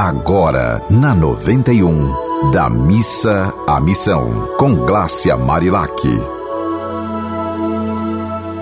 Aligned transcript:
Agora, 0.00 0.80
na 0.88 1.12
91, 1.12 2.52
da 2.52 2.70
missa 2.70 3.52
à 3.66 3.80
missão, 3.80 4.48
com 4.56 4.86
Glácia 4.86 5.36
Marilac. 5.36 5.92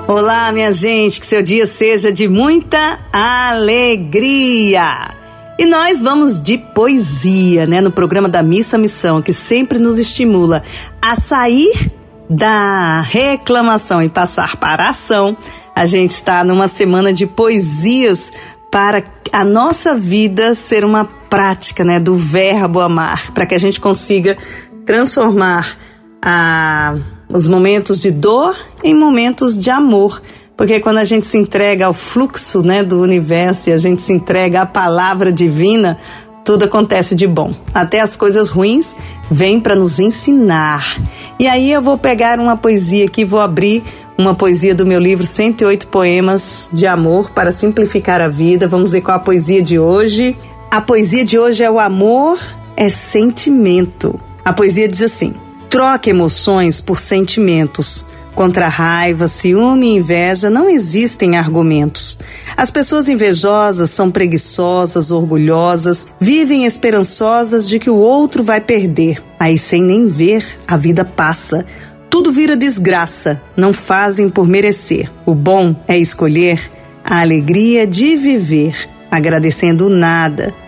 Olá, 0.08 0.50
minha 0.50 0.72
gente, 0.72 1.20
que 1.20 1.26
seu 1.26 1.42
dia 1.42 1.66
seja 1.66 2.10
de 2.10 2.26
muita 2.26 3.00
alegria. 3.12 5.14
E 5.58 5.66
nós 5.66 6.00
vamos 6.00 6.40
de 6.40 6.56
poesia, 6.56 7.66
né, 7.66 7.82
no 7.82 7.90
programa 7.90 8.30
da 8.30 8.42
Missa 8.42 8.78
Missão, 8.78 9.20
que 9.20 9.34
sempre 9.34 9.78
nos 9.78 9.98
estimula 9.98 10.62
a 11.02 11.16
sair 11.16 11.92
da 12.30 13.02
reclamação 13.02 14.02
e 14.02 14.08
passar 14.08 14.56
para 14.56 14.84
a 14.84 14.88
ação. 14.88 15.36
A 15.74 15.84
gente 15.84 16.12
está 16.12 16.42
numa 16.42 16.66
semana 16.66 17.12
de 17.12 17.26
poesias 17.26 18.32
para 18.70 19.04
a 19.32 19.44
nossa 19.44 19.94
vida 19.94 20.54
ser 20.54 20.84
uma 20.84 21.04
prática, 21.36 21.84
né, 21.84 22.00
do 22.00 22.14
verbo 22.14 22.80
amar, 22.80 23.30
para 23.32 23.44
que 23.44 23.54
a 23.54 23.58
gente 23.58 23.78
consiga 23.78 24.38
transformar 24.86 25.76
a, 26.22 26.96
os 27.30 27.46
momentos 27.46 28.00
de 28.00 28.10
dor 28.10 28.56
em 28.82 28.94
momentos 28.94 29.54
de 29.54 29.68
amor. 29.68 30.22
Porque 30.56 30.80
quando 30.80 30.96
a 30.96 31.04
gente 31.04 31.26
se 31.26 31.36
entrega 31.36 31.84
ao 31.84 31.92
fluxo 31.92 32.62
né, 32.62 32.82
do 32.82 33.02
universo 33.02 33.68
e 33.68 33.74
a 33.74 33.76
gente 33.76 34.00
se 34.00 34.14
entrega 34.14 34.62
à 34.62 34.66
palavra 34.66 35.30
divina, 35.30 35.98
tudo 36.42 36.64
acontece 36.64 37.14
de 37.14 37.26
bom. 37.26 37.52
Até 37.74 38.00
as 38.00 38.16
coisas 38.16 38.48
ruins 38.48 38.96
vêm 39.30 39.60
para 39.60 39.74
nos 39.74 39.98
ensinar. 39.98 40.96
E 41.38 41.46
aí 41.46 41.70
eu 41.70 41.82
vou 41.82 41.98
pegar 41.98 42.40
uma 42.40 42.56
poesia 42.56 43.04
aqui, 43.04 43.26
vou 43.26 43.40
abrir 43.40 43.84
uma 44.16 44.34
poesia 44.34 44.74
do 44.74 44.86
meu 44.86 44.98
livro 44.98 45.26
108 45.26 45.86
Poemas 45.88 46.70
de 46.72 46.86
Amor 46.86 47.30
para 47.32 47.52
Simplificar 47.52 48.22
a 48.22 48.28
Vida. 48.28 48.66
Vamos 48.66 48.92
ver 48.92 49.02
qual 49.02 49.18
a 49.18 49.20
poesia 49.20 49.60
de 49.60 49.78
hoje. 49.78 50.34
A 50.76 50.80
poesia 50.82 51.24
de 51.24 51.38
hoje 51.38 51.64
é 51.64 51.70
O 51.70 51.80
Amor 51.80 52.38
é 52.76 52.90
Sentimento. 52.90 54.20
A 54.44 54.52
poesia 54.52 54.86
diz 54.86 55.00
assim: 55.00 55.32
troque 55.70 56.10
emoções 56.10 56.82
por 56.82 56.98
sentimentos. 56.98 58.04
Contra 58.34 58.68
raiva, 58.68 59.26
ciúme 59.26 59.86
e 59.86 59.96
inveja 59.96 60.50
não 60.50 60.68
existem 60.68 61.38
argumentos. 61.38 62.18
As 62.54 62.70
pessoas 62.70 63.08
invejosas 63.08 63.88
são 63.88 64.10
preguiçosas, 64.10 65.10
orgulhosas, 65.10 66.06
vivem 66.20 66.66
esperançosas 66.66 67.66
de 67.66 67.78
que 67.78 67.88
o 67.88 67.96
outro 67.96 68.44
vai 68.44 68.60
perder. 68.60 69.24
Aí, 69.40 69.56
sem 69.56 69.82
nem 69.82 70.08
ver, 70.08 70.44
a 70.68 70.76
vida 70.76 71.06
passa. 71.06 71.64
Tudo 72.10 72.30
vira 72.30 72.54
desgraça, 72.54 73.40
não 73.56 73.72
fazem 73.72 74.28
por 74.28 74.46
merecer. 74.46 75.10
O 75.24 75.34
bom 75.34 75.74
é 75.88 75.96
escolher 75.96 76.70
a 77.02 77.22
alegria 77.22 77.86
de 77.86 78.14
viver 78.14 78.86
agradecendo 79.10 79.88
nada 79.88 80.65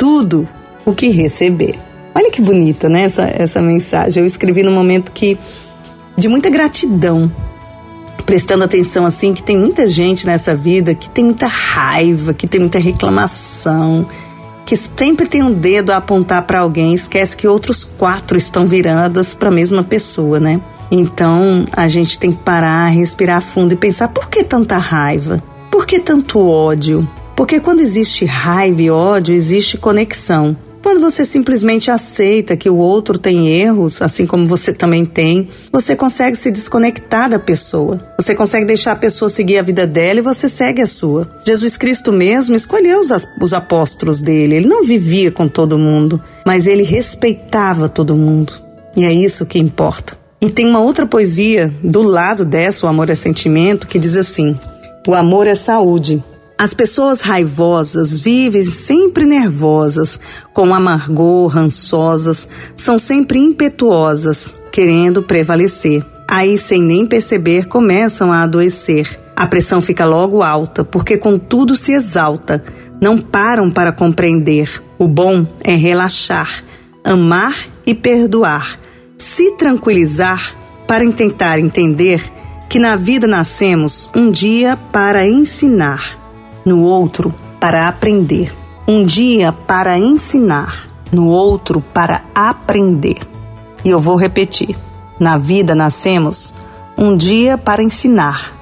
tudo 0.00 0.48
o 0.86 0.94
que 0.94 1.10
receber. 1.10 1.78
Olha 2.14 2.30
que 2.30 2.40
bonita, 2.40 2.88
né, 2.88 3.02
essa, 3.02 3.24
essa 3.24 3.60
mensagem. 3.60 4.22
Eu 4.22 4.26
escrevi 4.26 4.62
no 4.62 4.72
momento 4.72 5.12
que 5.12 5.38
de 6.16 6.26
muita 6.26 6.48
gratidão, 6.48 7.30
prestando 8.24 8.64
atenção 8.64 9.04
assim 9.04 9.34
que 9.34 9.42
tem 9.42 9.58
muita 9.58 9.86
gente 9.86 10.26
nessa 10.26 10.54
vida 10.54 10.94
que 10.94 11.10
tem 11.10 11.22
muita 11.22 11.46
raiva, 11.46 12.32
que 12.32 12.46
tem 12.46 12.58
muita 12.58 12.78
reclamação, 12.78 14.08
que 14.64 14.74
sempre 14.74 15.28
tem 15.28 15.42
um 15.42 15.52
dedo 15.52 15.90
a 15.90 15.98
apontar 15.98 16.46
para 16.46 16.60
alguém, 16.60 16.94
esquece 16.94 17.36
que 17.36 17.46
outros 17.46 17.84
quatro 17.84 18.38
estão 18.38 18.66
viradas 18.66 19.34
para 19.34 19.48
a 19.48 19.52
mesma 19.52 19.82
pessoa, 19.82 20.40
né? 20.40 20.62
Então 20.90 21.66
a 21.70 21.88
gente 21.88 22.18
tem 22.18 22.32
que 22.32 22.38
parar, 22.38 22.88
respirar 22.88 23.42
fundo 23.42 23.74
e 23.74 23.76
pensar 23.76 24.08
por 24.08 24.30
que 24.30 24.42
tanta 24.44 24.78
raiva? 24.78 25.42
Por 25.70 25.84
que 25.84 25.98
tanto 25.98 26.38
ódio? 26.40 27.06
Porque 27.40 27.58
quando 27.58 27.80
existe 27.80 28.26
raiva 28.26 28.82
e 28.82 28.90
ódio, 28.90 29.34
existe 29.34 29.78
conexão. 29.78 30.54
Quando 30.82 31.00
você 31.00 31.24
simplesmente 31.24 31.90
aceita 31.90 32.54
que 32.54 32.68
o 32.68 32.76
outro 32.76 33.16
tem 33.16 33.48
erros, 33.48 34.02
assim 34.02 34.26
como 34.26 34.46
você 34.46 34.74
também 34.74 35.06
tem, 35.06 35.48
você 35.72 35.96
consegue 35.96 36.36
se 36.36 36.50
desconectar 36.50 37.30
da 37.30 37.38
pessoa. 37.38 37.98
Você 38.20 38.34
consegue 38.34 38.66
deixar 38.66 38.92
a 38.92 38.96
pessoa 38.96 39.30
seguir 39.30 39.56
a 39.56 39.62
vida 39.62 39.86
dela 39.86 40.18
e 40.18 40.22
você 40.22 40.50
segue 40.50 40.82
a 40.82 40.86
sua. 40.86 41.30
Jesus 41.46 41.78
Cristo 41.78 42.12
mesmo 42.12 42.54
escolheu 42.54 43.00
os, 43.00 43.10
os 43.40 43.54
apóstolos 43.54 44.20
dele. 44.20 44.56
Ele 44.56 44.68
não 44.68 44.84
vivia 44.84 45.32
com 45.32 45.48
todo 45.48 45.78
mundo, 45.78 46.22
mas 46.44 46.66
ele 46.66 46.82
respeitava 46.82 47.88
todo 47.88 48.14
mundo. 48.14 48.52
E 48.94 49.06
é 49.06 49.12
isso 49.14 49.46
que 49.46 49.58
importa. 49.58 50.14
E 50.42 50.50
tem 50.50 50.66
uma 50.66 50.80
outra 50.80 51.06
poesia 51.06 51.74
do 51.82 52.02
lado 52.02 52.44
dessa, 52.44 52.84
O 52.84 52.88
Amor 52.90 53.08
é 53.08 53.14
Sentimento, 53.14 53.86
que 53.86 53.98
diz 53.98 54.14
assim: 54.14 54.60
O 55.08 55.14
amor 55.14 55.46
é 55.46 55.54
saúde. 55.54 56.22
As 56.60 56.74
pessoas 56.74 57.22
raivosas 57.22 58.20
vivem 58.20 58.62
sempre 58.64 59.24
nervosas, 59.24 60.20
com 60.52 60.74
amargor, 60.74 61.46
rançosas, 61.46 62.46
são 62.76 62.98
sempre 62.98 63.38
impetuosas, 63.38 64.54
querendo 64.70 65.22
prevalecer. 65.22 66.04
Aí, 66.28 66.58
sem 66.58 66.82
nem 66.82 67.06
perceber, 67.06 67.64
começam 67.64 68.30
a 68.30 68.42
adoecer. 68.42 69.18
A 69.34 69.46
pressão 69.46 69.80
fica 69.80 70.04
logo 70.04 70.42
alta, 70.42 70.84
porque 70.84 71.16
com 71.16 71.38
tudo 71.38 71.74
se 71.74 71.92
exalta. 71.92 72.62
Não 73.00 73.16
param 73.16 73.70
para 73.70 73.90
compreender. 73.90 74.82
O 74.98 75.08
bom 75.08 75.46
é 75.64 75.74
relaxar, 75.74 76.62
amar 77.02 77.56
e 77.86 77.94
perdoar, 77.94 78.78
se 79.16 79.52
tranquilizar 79.52 80.54
para 80.86 81.10
tentar 81.10 81.58
entender 81.58 82.22
que 82.68 82.78
na 82.78 82.96
vida 82.96 83.26
nascemos 83.26 84.10
um 84.14 84.30
dia 84.30 84.76
para 84.92 85.26
ensinar 85.26 86.19
no 86.64 86.82
outro 86.82 87.34
para 87.58 87.88
aprender. 87.88 88.54
Um 88.86 89.04
dia 89.04 89.52
para 89.52 89.98
ensinar, 89.98 90.88
no 91.12 91.28
outro 91.28 91.80
para 91.80 92.22
aprender. 92.34 93.18
E 93.84 93.90
eu 93.90 94.00
vou 94.00 94.16
repetir: 94.16 94.76
na 95.18 95.36
vida 95.36 95.74
nascemos 95.74 96.52
um 96.96 97.16
dia 97.16 97.56
para 97.56 97.82
ensinar, 97.82 98.52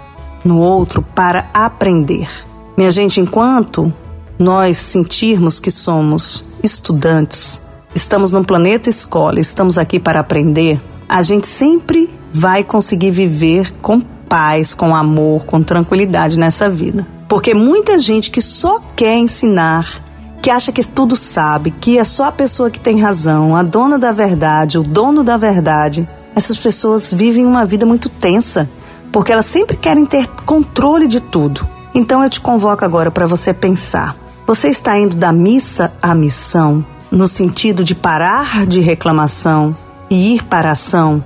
no 0.44 0.58
outro 0.58 1.02
para 1.02 1.48
aprender. 1.52 2.28
Minha 2.76 2.90
gente, 2.90 3.20
enquanto 3.20 3.92
nós 4.38 4.76
sentirmos 4.76 5.58
que 5.58 5.70
somos 5.70 6.44
estudantes, 6.62 7.60
estamos 7.94 8.30
no 8.30 8.44
planeta 8.44 8.88
escola, 8.88 9.40
estamos 9.40 9.76
aqui 9.76 9.98
para 9.98 10.20
aprender, 10.20 10.80
a 11.08 11.22
gente 11.22 11.48
sempre 11.48 12.08
vai 12.30 12.62
conseguir 12.62 13.10
viver 13.10 13.72
com 13.80 13.98
paz, 14.00 14.74
com 14.74 14.94
amor, 14.94 15.44
com 15.44 15.62
tranquilidade 15.62 16.38
nessa 16.38 16.68
vida. 16.68 17.17
Porque 17.28 17.52
muita 17.52 17.98
gente 17.98 18.30
que 18.30 18.40
só 18.40 18.80
quer 18.96 19.14
ensinar, 19.16 20.02
que 20.40 20.50
acha 20.50 20.72
que 20.72 20.82
tudo 20.82 21.14
sabe, 21.14 21.70
que 21.70 21.98
é 21.98 22.04
só 22.04 22.24
a 22.24 22.32
pessoa 22.32 22.70
que 22.70 22.80
tem 22.80 22.98
razão, 22.98 23.54
a 23.54 23.62
dona 23.62 23.98
da 23.98 24.12
verdade, 24.12 24.78
o 24.78 24.82
dono 24.82 25.22
da 25.22 25.36
verdade, 25.36 26.08
essas 26.34 26.56
pessoas 26.56 27.12
vivem 27.12 27.44
uma 27.44 27.66
vida 27.66 27.84
muito 27.84 28.08
tensa, 28.08 28.68
porque 29.12 29.30
elas 29.30 29.44
sempre 29.44 29.76
querem 29.76 30.06
ter 30.06 30.26
controle 30.46 31.06
de 31.06 31.20
tudo. 31.20 31.68
Então 31.94 32.24
eu 32.24 32.30
te 32.30 32.40
convoco 32.40 32.84
agora 32.84 33.10
para 33.10 33.26
você 33.26 33.52
pensar. 33.52 34.16
Você 34.46 34.68
está 34.68 34.98
indo 34.98 35.14
da 35.14 35.30
missa 35.30 35.92
à 36.00 36.14
missão, 36.14 36.84
no 37.10 37.28
sentido 37.28 37.84
de 37.84 37.94
parar 37.94 38.66
de 38.66 38.80
reclamação 38.80 39.76
e 40.08 40.34
ir 40.34 40.44
para 40.44 40.70
a 40.70 40.72
ação? 40.72 41.22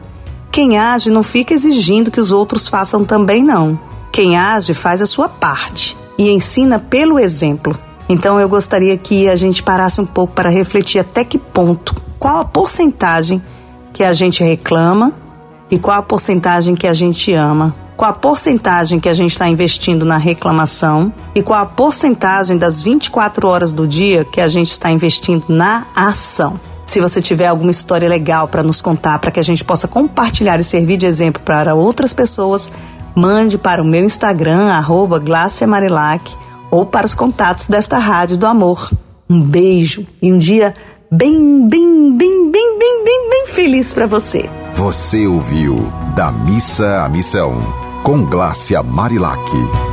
Quem 0.50 0.78
age 0.78 1.10
não 1.10 1.22
fica 1.22 1.54
exigindo 1.54 2.10
que 2.10 2.20
os 2.20 2.32
outros 2.32 2.66
façam 2.66 3.04
também, 3.04 3.44
não. 3.44 3.91
Quem 4.12 4.36
age 4.36 4.74
faz 4.74 5.00
a 5.00 5.06
sua 5.06 5.26
parte 5.26 5.96
e 6.18 6.28
ensina 6.28 6.78
pelo 6.78 7.18
exemplo. 7.18 7.74
Então 8.06 8.38
eu 8.38 8.46
gostaria 8.46 8.96
que 8.98 9.26
a 9.26 9.36
gente 9.36 9.62
parasse 9.62 10.02
um 10.02 10.06
pouco 10.06 10.34
para 10.34 10.50
refletir 10.50 10.98
até 10.98 11.24
que 11.24 11.38
ponto, 11.38 11.94
qual 12.18 12.40
a 12.40 12.44
porcentagem 12.44 13.42
que 13.90 14.04
a 14.04 14.12
gente 14.12 14.44
reclama 14.44 15.14
e 15.70 15.78
qual 15.78 15.98
a 15.98 16.02
porcentagem 16.02 16.74
que 16.74 16.86
a 16.86 16.92
gente 16.92 17.32
ama. 17.32 17.74
Qual 17.96 18.10
a 18.10 18.14
porcentagem 18.14 19.00
que 19.00 19.08
a 19.08 19.14
gente 19.14 19.30
está 19.30 19.48
investindo 19.48 20.04
na 20.04 20.18
reclamação 20.18 21.10
e 21.34 21.42
qual 21.42 21.62
a 21.62 21.66
porcentagem 21.66 22.58
das 22.58 22.82
24 22.82 23.48
horas 23.48 23.72
do 23.72 23.86
dia 23.86 24.26
que 24.26 24.42
a 24.42 24.48
gente 24.48 24.72
está 24.72 24.90
investindo 24.90 25.46
na 25.48 25.86
ação. 25.94 26.60
Se 26.84 27.00
você 27.00 27.22
tiver 27.22 27.46
alguma 27.46 27.70
história 27.70 28.08
legal 28.08 28.48
para 28.48 28.62
nos 28.62 28.82
contar, 28.82 29.18
para 29.20 29.30
que 29.30 29.40
a 29.40 29.44
gente 29.44 29.64
possa 29.64 29.88
compartilhar 29.88 30.60
e 30.60 30.64
servir 30.64 30.98
de 30.98 31.06
exemplo 31.06 31.42
para 31.42 31.74
outras 31.74 32.12
pessoas, 32.12 32.70
mande 33.14 33.58
para 33.58 33.82
o 33.82 33.84
meu 33.84 34.04
Instagram, 34.04 34.70
arroba 34.70 35.22
ou 36.70 36.86
para 36.86 37.06
os 37.06 37.14
contatos 37.14 37.68
desta 37.68 37.98
Rádio 37.98 38.36
do 38.36 38.46
Amor. 38.46 38.90
Um 39.28 39.40
beijo 39.40 40.06
e 40.20 40.32
um 40.32 40.38
dia 40.38 40.74
bem, 41.10 41.68
bem, 41.68 42.16
bem, 42.16 42.50
bem, 42.50 42.78
bem, 42.78 43.04
bem, 43.04 43.30
bem 43.30 43.46
feliz 43.46 43.92
para 43.92 44.06
você. 44.06 44.48
Você 44.74 45.26
ouviu 45.26 45.76
Da 46.16 46.32
Missa 46.32 47.02
à 47.04 47.08
Missão, 47.08 47.60
com 48.02 48.24
Glácia 48.24 48.82
Marilac. 48.82 49.91